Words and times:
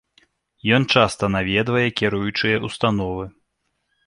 Ён 0.77 0.87
часта 1.01 1.29
наведвае 1.35 1.83
кіруючыя 2.01 2.57
ўстановы. 2.67 3.23